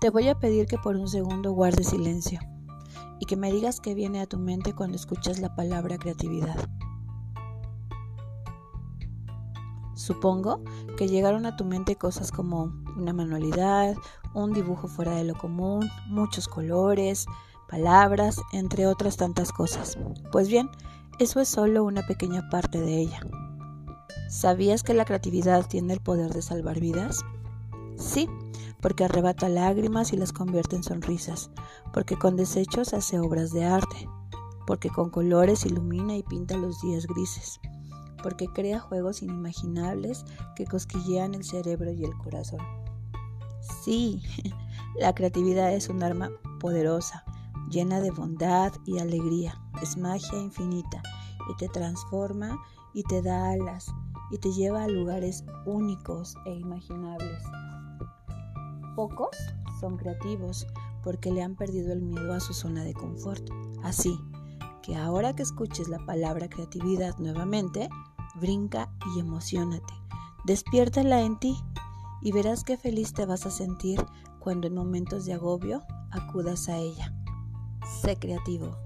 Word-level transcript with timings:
Te 0.00 0.10
voy 0.10 0.28
a 0.28 0.38
pedir 0.38 0.66
que 0.66 0.78
por 0.78 0.94
un 0.94 1.08
segundo 1.08 1.50
guardes 1.50 1.88
silencio 1.88 2.38
y 3.18 3.26
que 3.26 3.36
me 3.36 3.50
digas 3.50 3.80
qué 3.80 3.94
viene 3.94 4.20
a 4.20 4.26
tu 4.26 4.38
mente 4.38 4.72
cuando 4.72 4.94
escuchas 4.94 5.40
la 5.40 5.56
palabra 5.56 5.98
creatividad. 5.98 6.56
Supongo 9.96 10.62
que 10.96 11.08
llegaron 11.08 11.46
a 11.46 11.56
tu 11.56 11.64
mente 11.64 11.96
cosas 11.96 12.30
como 12.30 12.72
una 12.96 13.12
manualidad, 13.12 13.96
un 14.34 14.52
dibujo 14.52 14.86
fuera 14.86 15.16
de 15.16 15.24
lo 15.24 15.34
común, 15.34 15.90
muchos 16.06 16.46
colores, 16.46 17.26
palabras, 17.68 18.40
entre 18.52 18.86
otras 18.86 19.16
tantas 19.16 19.50
cosas. 19.50 19.98
Pues 20.30 20.48
bien, 20.48 20.70
eso 21.18 21.40
es 21.40 21.48
solo 21.48 21.82
una 21.82 22.06
pequeña 22.06 22.48
parte 22.50 22.80
de 22.80 23.00
ella. 23.00 23.20
¿Sabías 24.30 24.84
que 24.84 24.94
la 24.94 25.04
creatividad 25.04 25.66
tiene 25.66 25.94
el 25.94 26.00
poder 26.00 26.32
de 26.32 26.42
salvar 26.42 26.78
vidas? 26.78 27.24
Sí, 27.96 28.28
porque 28.80 29.04
arrebata 29.04 29.48
lágrimas 29.48 30.12
y 30.12 30.16
las 30.16 30.32
convierte 30.32 30.76
en 30.76 30.82
sonrisas, 30.82 31.50
porque 31.92 32.16
con 32.16 32.36
desechos 32.36 32.94
hace 32.94 33.18
obras 33.18 33.52
de 33.52 33.64
arte, 33.64 34.08
porque 34.66 34.90
con 34.90 35.10
colores 35.10 35.64
ilumina 35.66 36.16
y 36.16 36.22
pinta 36.22 36.56
los 36.56 36.80
días 36.80 37.06
grises, 37.06 37.60
porque 38.22 38.46
crea 38.48 38.80
juegos 38.80 39.22
inimaginables 39.22 40.24
que 40.54 40.66
cosquillean 40.66 41.34
el 41.34 41.44
cerebro 41.44 41.92
y 41.92 42.04
el 42.04 42.16
corazón. 42.18 42.60
Sí, 43.82 44.22
la 45.00 45.14
creatividad 45.14 45.72
es 45.72 45.88
un 45.88 46.02
arma 46.02 46.30
poderosa, 46.60 47.24
llena 47.70 48.00
de 48.00 48.10
bondad 48.10 48.72
y 48.86 48.98
alegría, 48.98 49.60
es 49.82 49.96
magia 49.96 50.38
infinita 50.38 51.02
y 51.50 51.56
te 51.56 51.68
transforma 51.68 52.58
y 52.94 53.02
te 53.04 53.22
da 53.22 53.50
alas 53.50 53.86
y 54.30 54.38
te 54.38 54.52
lleva 54.52 54.84
a 54.84 54.88
lugares 54.88 55.44
únicos 55.64 56.34
e 56.44 56.52
imaginables. 56.54 57.42
Pocos 58.98 59.36
son 59.78 59.96
creativos 59.96 60.66
porque 61.04 61.30
le 61.30 61.44
han 61.44 61.54
perdido 61.54 61.92
el 61.92 62.02
miedo 62.02 62.34
a 62.34 62.40
su 62.40 62.52
zona 62.52 62.82
de 62.82 62.94
confort. 62.94 63.48
Así 63.84 64.18
que 64.82 64.96
ahora 64.96 65.36
que 65.36 65.44
escuches 65.44 65.88
la 65.88 66.04
palabra 66.04 66.48
creatividad 66.48 67.16
nuevamente, 67.18 67.88
brinca 68.40 68.90
y 69.14 69.20
emocionate. 69.20 69.94
Despiértala 70.46 71.20
en 71.20 71.38
ti 71.38 71.56
y 72.22 72.32
verás 72.32 72.64
qué 72.64 72.76
feliz 72.76 73.12
te 73.12 73.24
vas 73.24 73.46
a 73.46 73.52
sentir 73.52 74.04
cuando 74.40 74.66
en 74.66 74.74
momentos 74.74 75.26
de 75.26 75.34
agobio 75.34 75.84
acudas 76.10 76.68
a 76.68 76.78
ella. 76.78 77.14
Sé 78.02 78.16
creativo. 78.16 78.76